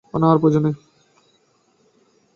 [0.13, 0.75] না, তার প্রয়োজন নেই।